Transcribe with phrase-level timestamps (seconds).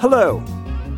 [0.00, 0.40] Hello.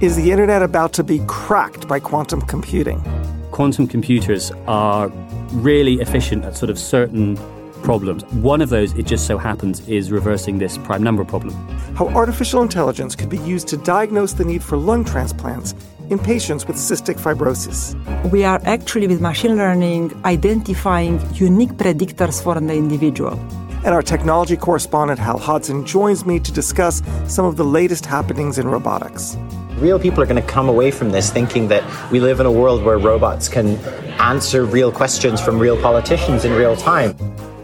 [0.02, 3.02] Is the internet about to be cracked by quantum computing?
[3.50, 5.09] Quantum computers are
[5.52, 7.38] really efficient at sort of certain
[7.82, 8.24] problems.
[8.26, 11.54] One of those, it just so happens, is reversing this prime number problem.
[11.96, 15.74] How artificial intelligence could be used to diagnose the need for lung transplants
[16.10, 17.95] in patients with cystic fibrosis.
[18.30, 23.40] We are actually, with machine learning, identifying unique predictors for the individual.
[23.82, 28.58] And our technology correspondent, Hal Hodson, joins me to discuss some of the latest happenings
[28.58, 29.38] in robotics.
[29.78, 32.52] Real people are going to come away from this thinking that we live in a
[32.52, 33.78] world where robots can
[34.20, 37.16] answer real questions from real politicians in real time.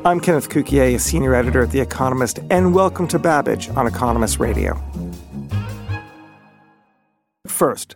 [0.06, 4.38] I'm Kenneth Cukier, a senior editor at The Economist, and welcome to Babbage on Economist
[4.38, 4.82] Radio.
[7.46, 7.94] First,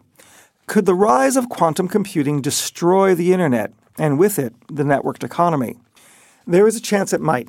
[0.66, 5.78] could the rise of quantum computing destroy the internet, and with it, the networked economy?
[6.46, 7.48] There is a chance it might.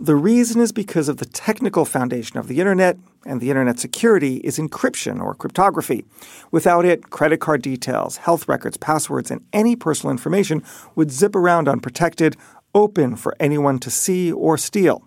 [0.00, 2.96] The reason is because of the technical foundation of the internet,
[3.26, 6.04] and the internet security is encryption or cryptography.
[6.52, 10.62] Without it, credit card details, health records, passwords, and any personal information
[10.94, 12.36] would zip around unprotected,
[12.76, 15.02] open for anyone to see or steal.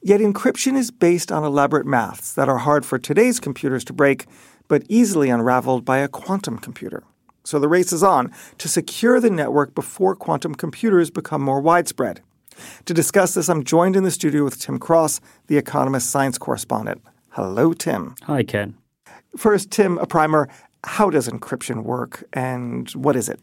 [0.00, 4.24] Yet encryption is based on elaborate maths that are hard for today's computers to break,
[4.66, 7.02] but easily unraveled by a quantum computer.
[7.44, 12.22] So the race is on to secure the network before quantum computers become more widespread.
[12.84, 17.02] To discuss this, I'm joined in the studio with Tim Cross, the Economist science correspondent.
[17.30, 18.14] Hello, Tim.
[18.24, 18.76] Hi, Ken.
[19.36, 20.48] First, Tim, a primer.
[20.84, 23.40] How does encryption work and what is it?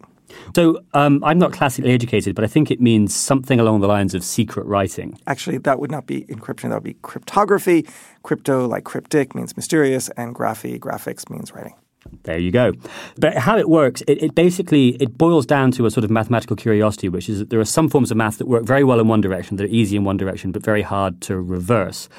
[0.56, 4.16] So, um, I'm not classically educated, but I think it means something along the lines
[4.16, 5.19] of secret writing.
[5.28, 7.85] Actually, that would not be encryption, that would be cryptography.
[8.24, 11.75] Crypto, like cryptic, means mysterious, and graphy, graphics, means writing.
[12.24, 12.74] There you go.
[13.18, 16.56] But how it works, it, it, basically it boils down to a sort of mathematical
[16.56, 19.07] curiosity, which is that there are some forms of math that work very well in
[19.07, 22.09] one direction, that are easy in one direction, but very hard to reverse.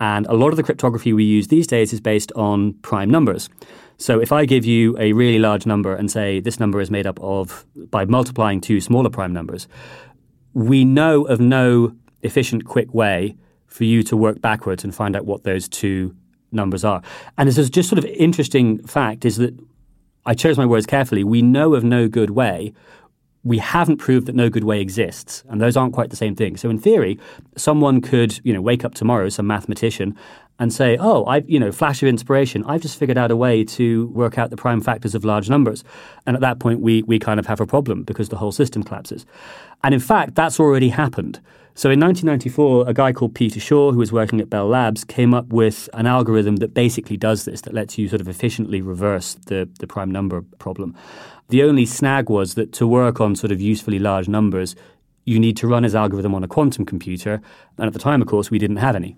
[0.00, 3.48] And a lot of the cryptography we use these days is based on prime numbers.
[3.98, 7.06] So if I give you a really large number and say this number is made
[7.06, 9.68] up of by multiplying two smaller prime numbers,
[10.54, 13.36] we know of no efficient, quick way
[13.66, 16.16] for you to work backwards and find out what those two
[16.52, 17.02] numbers are.
[17.38, 19.54] And this is just sort of interesting fact is that
[20.24, 21.24] I chose my words carefully.
[21.24, 22.72] We know of no good way.
[23.44, 26.56] We haven't proved that no good way exists, and those aren't quite the same thing.
[26.56, 27.18] So, in theory,
[27.56, 30.16] someone could, you know, wake up tomorrow, some mathematician,
[30.58, 32.64] and say, "Oh, I, you know, flash of inspiration.
[32.66, 35.84] I've just figured out a way to work out the prime factors of large numbers."
[36.26, 38.82] And at that point, we we kind of have a problem because the whole system
[38.82, 39.26] collapses.
[39.84, 41.40] And in fact, that's already happened.
[41.74, 45.32] So in 1994, a guy called Peter Shor, who was working at Bell Labs, came
[45.32, 49.36] up with an algorithm that basically does this, that lets you sort of efficiently reverse
[49.46, 50.94] the, the prime number problem.
[51.48, 54.76] The only snag was that to work on sort of usefully large numbers,
[55.24, 57.40] you need to run his algorithm on a quantum computer.
[57.78, 59.16] And at the time, of course, we didn't have any.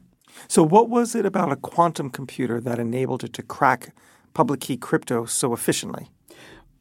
[0.48, 3.94] So, what was it about a quantum computer that enabled it to crack
[4.34, 6.10] public key crypto so efficiently?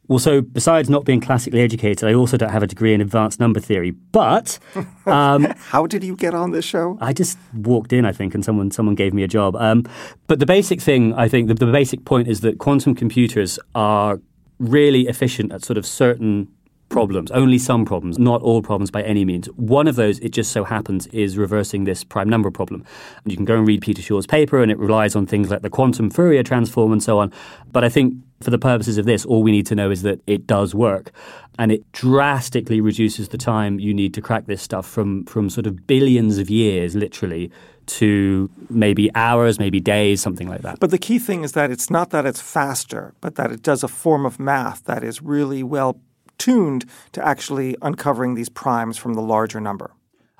[0.08, 3.40] Well, so besides not being classically educated, I also don't have a degree in advanced
[3.40, 3.92] number theory.
[3.92, 4.60] But
[5.06, 6.98] um, how did you get on this show?
[7.00, 9.56] I just walked in, I think, and someone someone gave me a job.
[9.56, 9.86] Um,
[10.28, 14.20] but the basic thing, I think, the, the basic point is that quantum computers are
[14.60, 16.50] really efficient at sort of certain
[16.94, 19.48] problems, only some problems, not all problems by any means.
[19.58, 22.86] One of those, it just so happens, is reversing this prime number problem.
[23.24, 25.64] And you can go and read Peter Shor's paper, and it relies on things like
[25.64, 27.34] the quantum Fourier transform and so on.
[27.72, 30.22] But I think for the purposes of this, all we need to know is that
[30.28, 31.12] it does work.
[31.60, 35.66] And it drastically reduces the time you need to crack this stuff from, from sort
[35.66, 37.52] of billions of years, literally,
[37.86, 40.80] to maybe hours, maybe days, something like that.
[40.80, 43.84] But the key thing is that it's not that it's faster, but that it does
[43.84, 46.00] a form of math that is really well
[46.38, 49.92] tuned to actually uncovering these primes from the larger number.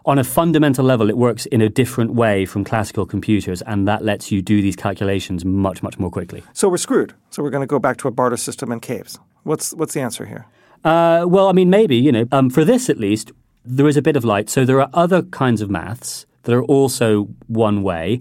[0.06, 4.04] On a fundamental level, it works in a different way from classical computers, and that
[4.04, 6.44] lets you do these calculations much, much more quickly.
[6.52, 7.14] So we're screwed.
[7.30, 9.18] So we're going to go back to a barter system and caves.
[9.44, 10.46] What's, what's the answer here?
[10.84, 13.32] Uh, well, I mean, maybe, you know, um, for this at least,
[13.64, 14.50] there is a bit of light.
[14.50, 18.20] So there are other kinds of maths that are also one way,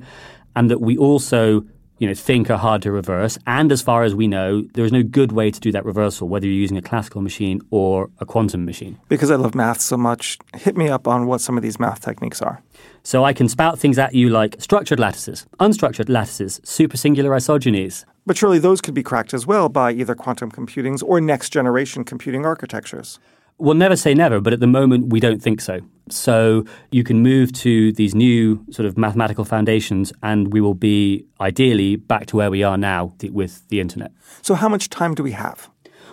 [0.55, 1.65] and that we also
[2.03, 3.39] you know, think are hard to reverse.
[3.47, 6.27] And as far as we know, there is no good way to do that reversal,
[6.27, 8.99] whether you're using a classical machine or a quantum machine.
[9.09, 12.01] Because I love math so much, hit me up on what some of these math
[12.01, 12.61] techniques are.
[13.05, 18.05] So I can spout things at you like structured lattices, unstructured lattices, supersingular isogenies.
[18.27, 22.03] But surely those could be cracked as well by either quantum computings or next generation
[22.03, 23.21] computing architectures.
[23.63, 25.83] We'll never say never, but at the moment we don't think so.
[26.11, 31.25] So you can move to these new sort of mathematical foundations, and we will be
[31.41, 34.11] ideally back to where we are now with the internet.
[34.43, 35.71] So, how much time do we have?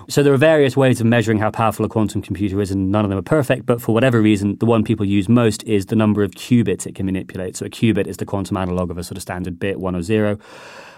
[0.10, 3.04] So there are various ways of measuring how powerful a quantum computer is, and none
[3.04, 3.66] of them are perfect.
[3.66, 6.94] But for whatever reason, the one people use most is the number of qubits it
[6.94, 7.56] can manipulate.
[7.58, 10.04] So a qubit is the quantum analog of a sort of standard bit, one or
[10.04, 10.38] zero.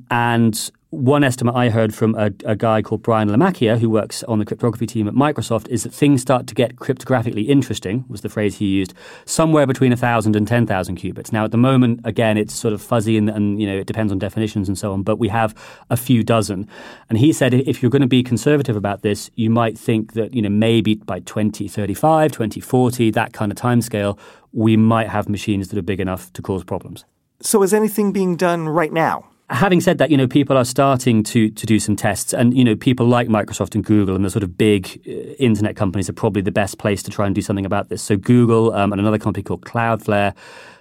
[0.09, 4.39] And one estimate I heard from a, a, guy called Brian LaMacchia, who works on
[4.39, 8.29] the cryptography team at Microsoft, is that things start to get cryptographically interesting, was the
[8.29, 8.93] phrase he used,
[9.23, 11.31] somewhere between 1,000 and 10,000 qubits.
[11.31, 14.11] Now, at the moment, again, it's sort of fuzzy and, and, you know, it depends
[14.11, 15.55] on definitions and so on, but we have
[15.89, 16.67] a few dozen.
[17.07, 20.33] And he said if you're going to be conservative about this, you might think that,
[20.33, 24.19] you know, maybe by 2035, 2040, that kind of timescale,
[24.51, 27.05] we might have machines that are big enough to cause problems.
[27.39, 29.30] So is anything being done right now?
[29.51, 32.63] Having said that, you know, people are starting to to do some tests, and you
[32.63, 36.13] know, people like Microsoft and Google and the sort of big uh, internet companies are
[36.13, 38.01] probably the best place to try and do something about this.
[38.01, 40.33] So Google um, and another company called Cloudflare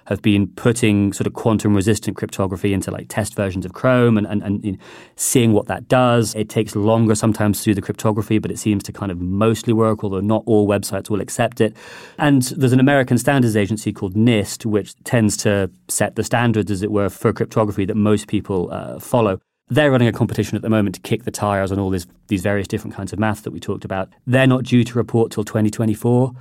[0.05, 4.27] have been putting sort of quantum resistant cryptography into like test versions of Chrome and,
[4.27, 4.77] and, and you know,
[5.15, 6.35] seeing what that does.
[6.35, 9.73] It takes longer sometimes to do the cryptography, but it seems to kind of mostly
[9.73, 11.75] work, although not all websites will accept it.
[12.17, 16.81] And there's an American standards agency called NIST, which tends to set the standards, as
[16.81, 19.39] it were, for cryptography that most people uh, follow
[19.71, 22.43] they're running a competition at the moment to kick the tires on all this, these
[22.43, 24.09] various different kinds of math that we talked about.
[24.27, 26.33] They're not due to report till 2024.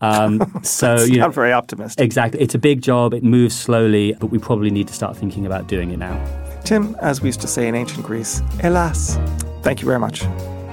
[0.00, 2.04] Um, so you know, not very optimistic.
[2.04, 3.14] Exactly, it's a big job.
[3.14, 6.16] It moves slowly, but we probably need to start thinking about doing it now.
[6.64, 9.16] Tim, as we used to say in ancient Greece, hélas.
[9.62, 10.20] Thank you very much.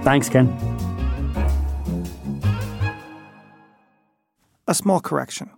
[0.04, 0.48] Thanks, Ken.
[4.68, 5.50] A small correction.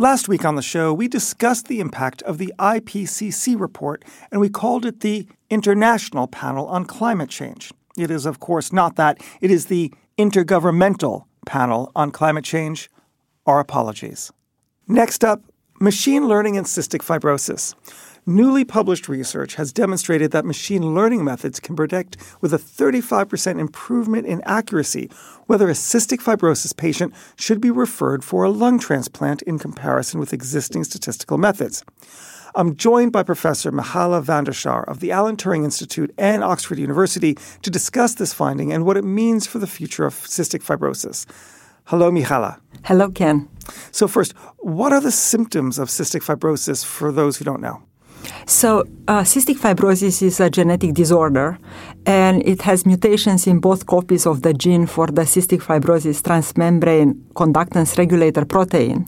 [0.00, 4.48] Last week on the show, we discussed the impact of the IPCC report, and we
[4.48, 7.72] called it the International Panel on Climate Change.
[7.96, 9.20] It is, of course, not that.
[9.40, 12.90] It is the Intergovernmental panel on climate change,
[13.46, 14.30] our apologies.
[14.86, 15.42] Next up,
[15.80, 17.74] machine learning and cystic fibrosis.
[18.26, 24.26] Newly published research has demonstrated that machine learning methods can predict with a 35% improvement
[24.26, 25.10] in accuracy
[25.46, 30.34] whether a cystic fibrosis patient should be referred for a lung transplant in comparison with
[30.34, 31.82] existing statistical methods.
[32.58, 34.48] I'm joined by Professor Mihaela van
[34.88, 39.04] of the Alan Turing Institute and Oxford University to discuss this finding and what it
[39.04, 41.24] means for the future of cystic fibrosis.
[41.84, 42.58] Hello, Mihaela.
[42.82, 43.48] Hello, Ken.
[43.92, 47.80] So, first, what are the symptoms of cystic fibrosis for those who don't know?
[48.46, 51.58] So, uh, cystic fibrosis is a genetic disorder,
[52.06, 57.14] and it has mutations in both copies of the gene for the cystic fibrosis transmembrane
[57.34, 59.06] conductance regulator protein.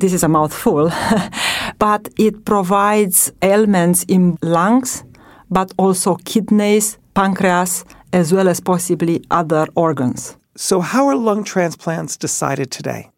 [0.00, 0.90] This is a mouthful,
[1.78, 5.04] but it provides ailments in lungs,
[5.50, 10.38] but also kidneys, pancreas, as well as possibly other organs.
[10.56, 13.10] So, how are lung transplants decided today?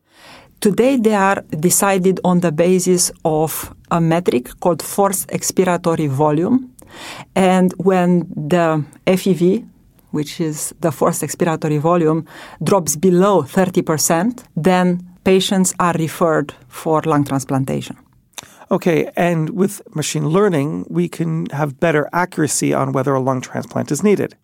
[0.60, 6.74] Today, they are decided on the basis of a metric called forced expiratory volume.
[7.36, 9.64] And when the FEV,
[10.10, 12.26] which is the forced expiratory volume,
[12.60, 17.96] drops below 30%, then patients are referred for lung transplantation.
[18.70, 23.90] Okay, and with machine learning, we can have better accuracy on whether a lung transplant
[23.90, 24.34] is needed.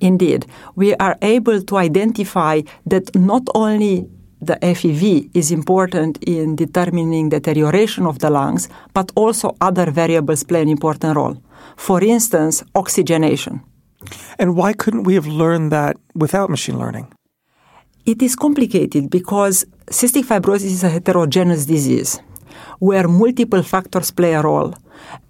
[0.00, 4.06] Indeed, we are able to identify that not only
[4.40, 10.62] the FEV is important in determining deterioration of the lungs, but also other variables play
[10.62, 11.42] an important role.
[11.76, 13.62] For instance, oxygenation.
[14.38, 17.15] And why couldn't we have learned that without machine learning?
[18.06, 22.20] It is complicated because cystic fibrosis is a heterogeneous disease
[22.78, 24.74] where multiple factors play a role.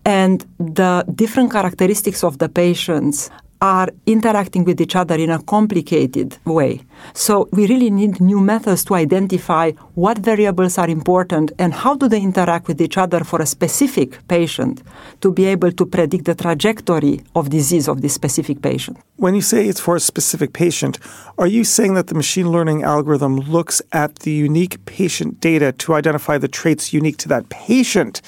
[0.05, 6.37] And the different characteristics of the patients are interacting with each other in a complicated
[6.45, 6.81] way.
[7.15, 12.09] So we really need new methods to identify what variables are important and how do
[12.09, 14.83] they interact with each other for a specific patient
[15.21, 18.99] to be able to predict the trajectory of disease of this specific patient.
[19.17, 20.99] When you say it's for a specific patient,
[21.39, 25.95] are you saying that the machine learning algorithm looks at the unique patient data to
[25.95, 28.21] identify the traits unique to that patient?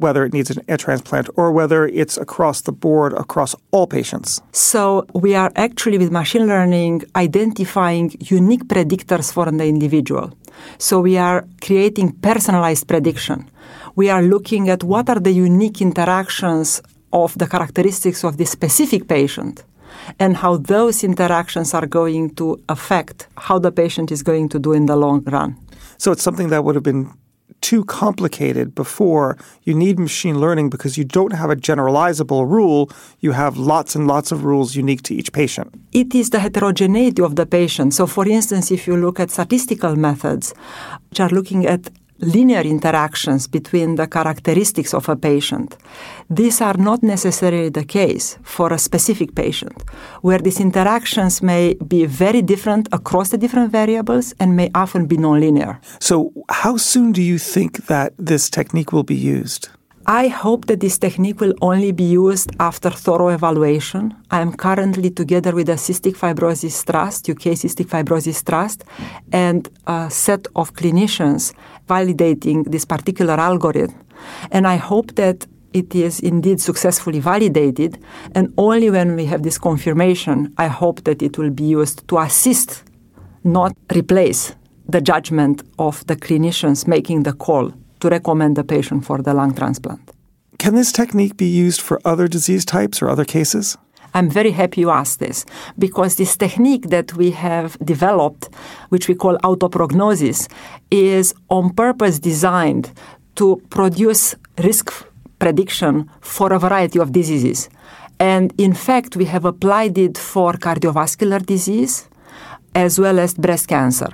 [0.00, 4.40] Whether it needs a transplant or whether it's across the board across all patients?
[4.52, 10.32] So, we are actually with machine learning identifying unique predictors for the individual.
[10.78, 13.48] So, we are creating personalized prediction.
[13.94, 19.08] We are looking at what are the unique interactions of the characteristics of this specific
[19.08, 19.64] patient
[20.18, 24.72] and how those interactions are going to affect how the patient is going to do
[24.72, 25.56] in the long run.
[25.98, 27.10] So it's something that would have been
[27.60, 29.36] too complicated before.
[29.64, 32.90] You need machine learning because you don't have a generalizable rule.
[33.20, 35.74] You have lots and lots of rules unique to each patient.
[35.92, 37.94] It is the heterogeneity of the patient.
[37.94, 40.54] So, for instance, if you look at statistical methods,
[41.10, 41.90] which are looking at
[42.20, 45.76] linear interactions between the characteristics of a patient.
[46.28, 49.82] These are not necessarily the case for a specific patient,
[50.22, 55.16] where these interactions may be very different across the different variables and may often be
[55.16, 55.78] nonlinear.
[55.98, 59.68] So, how soon do you think that this technique will be used?
[60.06, 64.14] I hope that this technique will only be used after thorough evaluation.
[64.30, 68.84] I am currently together with the Cystic Fibrosis Trust, UK Cystic Fibrosis Trust,
[69.30, 71.52] and a set of clinicians
[71.86, 73.94] validating this particular algorithm.
[74.50, 77.98] And I hope that it is indeed successfully validated.
[78.34, 82.18] And only when we have this confirmation, I hope that it will be used to
[82.18, 82.84] assist,
[83.44, 84.56] not replace,
[84.88, 89.54] the judgment of the clinicians making the call to recommend the patient for the lung
[89.54, 90.10] transplant.
[90.58, 93.78] Can this technique be used for other disease types or other cases?
[94.12, 95.46] I'm very happy you asked this
[95.78, 98.48] because this technique that we have developed,
[98.88, 100.48] which we call autoprognosis,
[100.90, 102.92] is on purpose designed
[103.36, 104.92] to produce risk
[105.38, 107.70] prediction for a variety of diseases.
[108.18, 112.08] And in fact, we have applied it for cardiovascular disease
[112.74, 114.12] as well as breast cancer.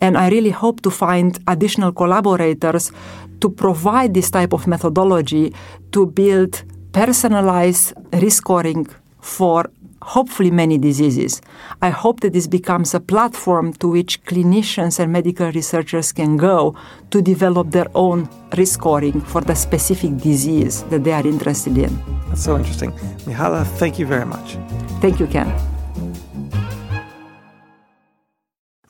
[0.00, 2.92] And I really hope to find additional collaborators
[3.40, 5.54] to provide this type of methodology
[5.92, 6.62] to build
[6.92, 8.86] personalized risk scoring
[9.20, 9.70] for
[10.02, 11.40] hopefully many diseases.
[11.80, 16.76] I hope that this becomes a platform to which clinicians and medical researchers can go
[17.10, 21.96] to develop their own risk scoring for the specific disease that they are interested in.
[22.28, 22.92] That's so interesting.
[23.26, 24.56] Mihaela, thank you very much.
[25.00, 25.71] Thank you, Ken.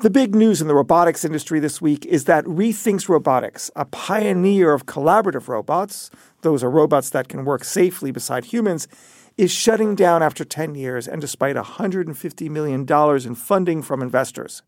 [0.02, 4.72] The big news in the robotics industry this week is that Rethinks Robotics, a pioneer
[4.72, 8.88] of collaborative robots, those are robots that can work safely beside humans,
[9.36, 12.84] is shutting down after 10 years and despite $150 million
[13.24, 14.64] in funding from investors.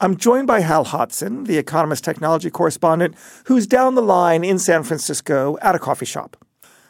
[0.00, 4.82] I'm joined by Hal Hodson, the Economist technology correspondent, who's down the line in San
[4.82, 6.44] Francisco at a coffee shop.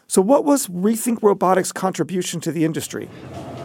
[0.07, 3.11] So, what was Rethink Robotics' contribution to the industry?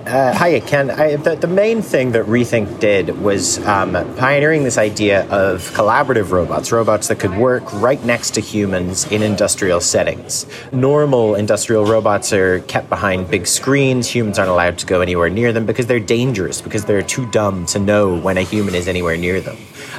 [0.08, 0.90] Uh, hi, Ken.
[0.90, 6.32] I, the, the, main thing that Rethink did was um, pioneering this idea of collaborative
[6.32, 10.46] robots, robots that could work right next to humans in industrial settings.
[10.72, 14.08] Normal industrial robots are kept behind big screens.
[14.08, 17.66] Humans aren't allowed to go anywhere near them because they're dangerous, because they're too dumb
[17.66, 19.58] to know when a human is anywhere near them.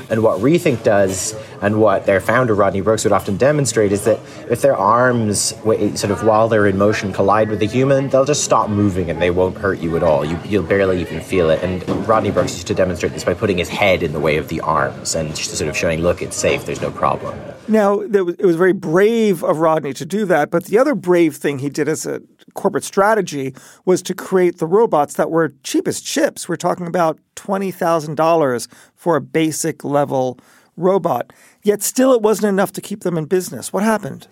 [0.08, 4.20] And what Rethink does, and what their founder Rodney Brooks would often demonstrate, is that
[4.50, 8.44] if their arms, sort of while they're in motion, collide with a human, they'll just
[8.44, 10.24] stop moving and they won't hurt you at all.
[10.24, 11.62] You, you'll barely even feel it.
[11.62, 14.48] And Rodney Brooks used to demonstrate this by putting his head in the way of
[14.48, 17.38] the arms and sort of showing, look, it's safe, there's no problem.
[17.68, 21.58] Now, it was very brave of Rodney to do that, but the other brave thing
[21.58, 22.22] he did as a
[22.54, 26.48] corporate strategy was to create the robots that were cheap as chips.
[26.48, 30.38] We're talking about $20,000 for a basic level
[30.78, 31.32] robot.
[31.62, 33.72] Yet still, it wasn't enough to keep them in business.
[33.72, 34.28] What happened?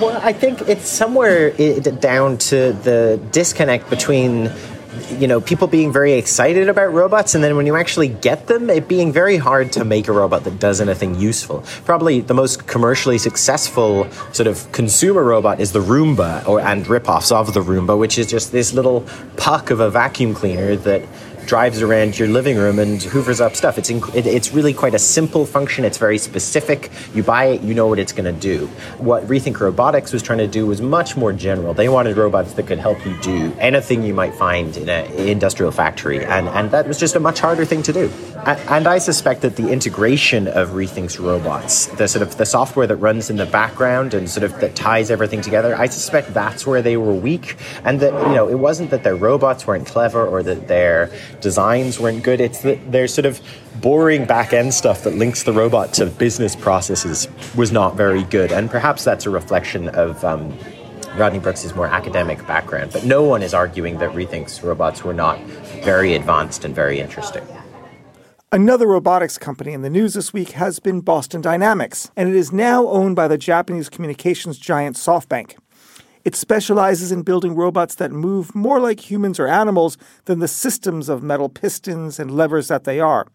[0.00, 4.50] Well, I think it's somewhere down to the disconnect between
[5.18, 8.68] you know, people being very excited about robots, and then when you actually get them,
[8.70, 11.64] it being very hard to make a robot that does anything useful.
[11.84, 17.32] Probably the most commercially successful sort of consumer robot is the Roomba, or and ripoffs
[17.32, 21.02] of the Roomba, which is just this little puck of a vacuum cleaner that
[21.46, 23.78] drives around your living room and hoovers up stuff.
[23.78, 25.84] It's inc- it, it's really quite a simple function.
[25.84, 26.90] It's very specific.
[27.14, 28.66] You buy it, you know what it's going to do.
[28.98, 31.74] What Rethink Robotics was trying to do was much more general.
[31.74, 35.72] They wanted robots that could help you do anything you might find in an industrial
[35.72, 38.10] factory, and and that was just a much harder thing to do.
[38.46, 42.96] And I suspect that the integration of Rethink's robots, the sort of the software that
[42.96, 46.80] runs in the background and sort of that ties everything together, I suspect that's where
[46.80, 50.42] they were weak, and that you know it wasn't that their robots weren't clever or
[50.42, 52.40] that their designs weren't good.
[52.40, 53.40] It's that their sort of
[53.80, 58.52] boring back end stuff that links the robot to business processes was not very good.
[58.52, 60.56] And perhaps that's a reflection of um,
[61.16, 62.92] Rodney Brooks' more academic background.
[62.92, 65.40] But no one is arguing that Rethink's robots were not
[65.82, 67.46] very advanced and very interesting.
[68.52, 72.50] Another robotics company in the news this week has been Boston Dynamics, and it is
[72.50, 75.56] now owned by the Japanese communications giant SoftBank.
[76.24, 79.96] It specializes in building robots that move more like humans or animals
[80.26, 83.26] than the systems of metal pistons and levers that they are.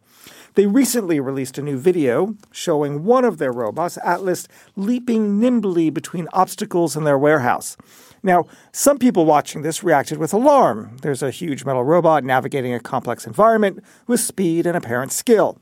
[0.55, 6.29] They recently released a new video showing one of their robots, Atlas, leaping nimbly between
[6.31, 7.75] obstacles in their warehouse.
[8.23, 10.97] Now, some people watching this reacted with alarm.
[11.01, 15.59] There's a huge metal robot navigating a complex environment with speed and apparent skill.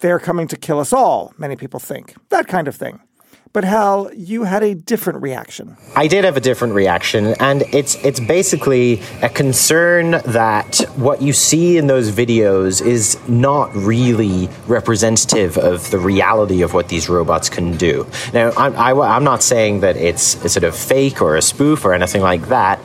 [0.00, 2.14] They're coming to kill us all, many people think.
[2.30, 3.00] That kind of thing.
[3.52, 5.76] But Hal, you had a different reaction.
[5.96, 11.32] I did have a different reaction, and it's it's basically a concern that what you
[11.32, 17.48] see in those videos is not really representative of the reality of what these robots
[17.48, 18.06] can do.
[18.34, 21.84] Now, I'm, I, am not saying that it's a sort of fake or a spoof
[21.84, 22.80] or anything like that,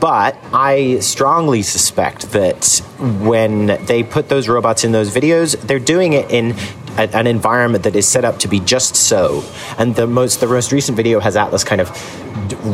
[0.00, 2.82] but I strongly suspect that
[3.20, 6.54] when they put those robots in those videos, they're doing it in
[6.96, 9.44] an environment that is set up to be just so.
[9.78, 11.90] And the most the most recent video has Atlas kind of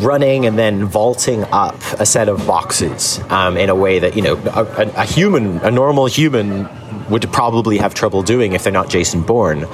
[0.05, 4.23] running and then vaulting up a set of boxes um, in a way that you
[4.23, 6.69] know a, a human, a normal human
[7.11, 9.67] would probably have trouble doing if they're not Jason Bourne.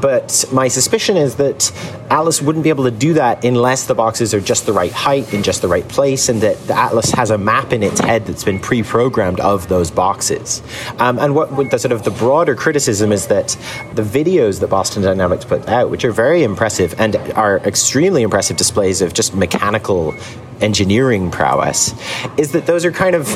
[0.00, 1.72] But my suspicion is that
[2.10, 5.34] Atlas wouldn't be able to do that unless the boxes are just the right height
[5.34, 8.26] in just the right place, and that the Atlas has a map in its head
[8.26, 10.62] that's been pre-programmed of those boxes.
[10.98, 13.56] Um, and what the sort of the broader criticism is that
[13.94, 18.56] the videos that Boston Dynamics put out, which are very impressive and are extremely impressive
[18.56, 20.14] displays of just mechanical
[20.60, 21.94] engineering prowess,
[22.36, 23.26] is that those are kind of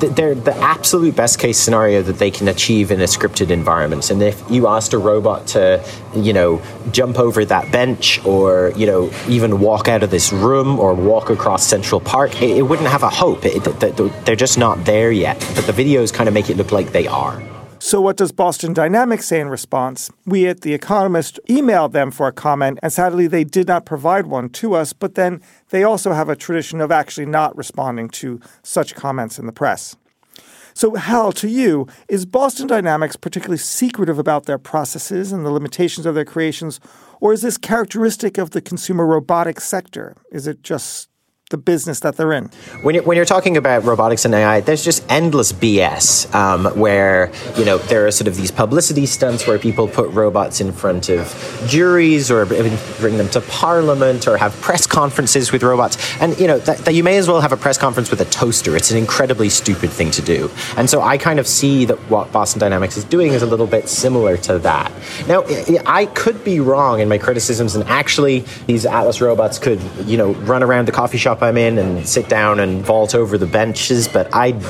[0.00, 4.10] they're the absolute best case scenario that they can achieve in a scripted environment.
[4.10, 5.84] And if you asked a robot to,
[6.14, 10.78] you know, jump over that bench or, you know, even walk out of this room
[10.78, 13.44] or walk across Central Park, it, it wouldn't have a hope.
[13.44, 13.64] It,
[14.24, 15.38] they're just not there yet.
[15.54, 17.42] But the videos kind of make it look like they are.
[17.82, 20.10] So, what does Boston Dynamics say in response?
[20.26, 24.26] We at The Economist emailed them for a comment, and sadly, they did not provide
[24.26, 28.38] one to us, but then they also have a tradition of actually not responding to
[28.62, 29.96] such comments in the press.
[30.74, 36.04] So, Hal, to you, is Boston Dynamics particularly secretive about their processes and the limitations
[36.04, 36.80] of their creations,
[37.18, 40.16] or is this characteristic of the consumer robotics sector?
[40.30, 41.09] Is it just
[41.50, 42.44] the business that they're in.
[42.82, 47.32] When you're, when you're talking about robotics and AI, there's just endless BS um, where,
[47.58, 51.08] you know, there are sort of these publicity stunts where people put robots in front
[51.08, 51.26] of
[51.66, 55.98] juries or bring them to parliament or have press conferences with robots.
[56.20, 58.26] And, you know, that, that you may as well have a press conference with a
[58.26, 58.76] toaster.
[58.76, 60.52] It's an incredibly stupid thing to do.
[60.76, 63.66] And so I kind of see that what Boston Dynamics is doing is a little
[63.66, 64.92] bit similar to that.
[65.26, 65.42] Now,
[65.84, 70.32] I could be wrong in my criticisms, and actually, these Atlas robots could, you know,
[70.34, 74.08] run around the coffee shop I'm in and sit down and vault over the benches,
[74.08, 74.60] but I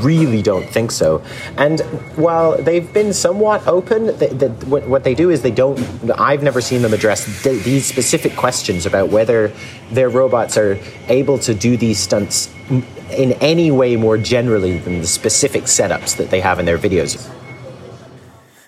[0.00, 1.22] really don't think so.
[1.56, 1.80] And
[2.16, 5.78] while they've been somewhat open, they, they, what, they do is they don't.
[6.18, 9.52] I've never seen them address th- these specific questions about whether
[9.90, 12.52] their robots are able to do these stunts
[13.10, 17.30] in any way more generally than the specific setups that they have in their videos.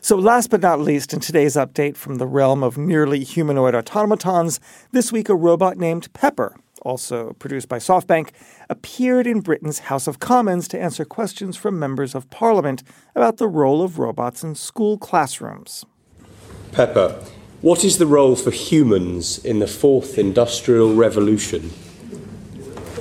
[0.01, 4.59] So, last but not least, in today's update from the realm of nearly humanoid automatons,
[4.93, 8.31] this week a robot named Pepper also produced by SoftBank,
[8.69, 12.83] appeared in Britain's House of Commons to answer questions from members of Parliament
[13.15, 15.85] about the role of robots in school classrooms.
[16.73, 17.23] Pepper,
[17.61, 21.73] what is the role for humans in the fourth industrial revolution?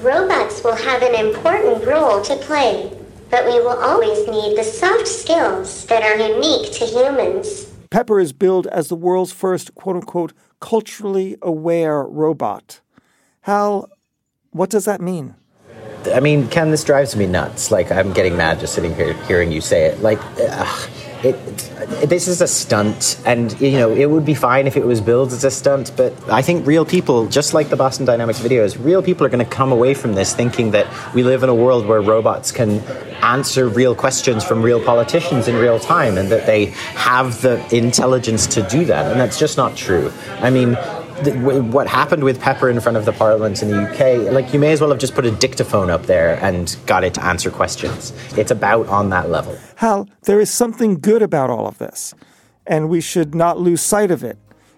[0.01, 2.91] Robots will have an important role to play,
[3.29, 7.71] but we will always need the soft skills that are unique to humans.
[7.89, 12.81] Pepper is billed as the world's first quote unquote culturally aware robot.
[13.47, 13.89] Hal,
[14.51, 15.33] what does that mean?
[16.13, 17.71] I mean, Ken, this drives me nuts.
[17.71, 20.01] Like, I'm getting mad just sitting here hearing you say it.
[20.01, 20.87] Like, uh,
[21.23, 21.35] it,
[22.03, 24.99] it, this is a stunt, and you know it would be fine if it was
[24.99, 25.93] billed as a stunt.
[25.95, 29.43] But I think real people, just like the Boston Dynamics videos, real people are going
[29.43, 32.81] to come away from this thinking that we live in a world where robots can
[33.23, 38.45] answer real questions from real politicians in real time, and that they have the intelligence
[38.47, 39.09] to do that.
[39.09, 40.11] And that's just not true.
[40.41, 40.77] I mean,
[41.71, 44.71] what happened with Pepper in front of the Parliament in the UK, like you may
[44.71, 48.13] as well have just put a dictaphone up there and got it to answer questions.
[48.37, 49.57] It's about on that level.
[49.77, 52.13] Hal, there is something good about all of this,
[52.65, 54.37] and we should not lose sight of it.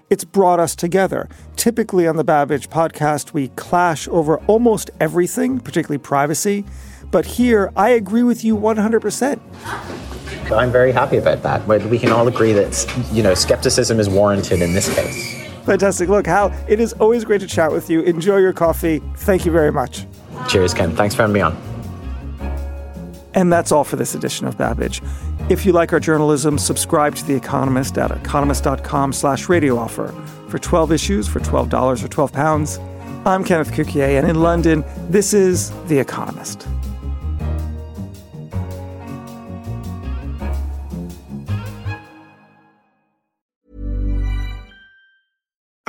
[0.10, 1.30] It's brought us together.
[1.56, 6.65] Typically on the Babbage podcast, we clash over almost everything, particularly privacy.
[7.12, 9.39] But here, I agree with you 100%.
[10.52, 11.67] I'm very happy about that.
[11.67, 15.38] We can all agree that, you know, skepticism is warranted in this case.
[15.69, 16.10] Fantastic.
[16.10, 18.01] Look, Hal, it is always great to chat with you.
[18.01, 19.03] Enjoy your coffee.
[19.17, 20.08] Thank you very much.
[20.47, 20.95] Cheers, Ken.
[20.95, 21.55] Thanks for having me on.
[23.36, 25.03] And that's all for this edition of Babbage.
[25.47, 30.08] If you like our journalism, subscribe to The Economist at economist.com slash radio offer
[30.47, 32.79] for 12 issues for $12 or 12 pounds.
[33.27, 36.67] I'm Kenneth Cukier, and in London, this is The Economist.